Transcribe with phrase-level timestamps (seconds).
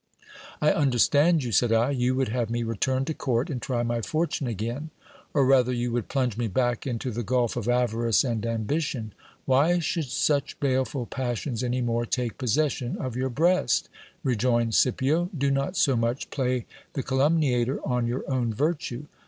[0.63, 4.01] I understand you, said I; you would have me return to court and try my
[4.01, 4.89] fortune again,
[5.31, 9.13] or rather you would plunge me back into the gulf of avarice and ambition.
[9.45, 13.89] Why should such baleful passions any more take possession of your breast?
[14.23, 15.29] rejoined Scipio.
[15.37, 17.93] Do not so much play the calum 394 GIL BLAS.
[17.93, 19.05] niator on your own virtue.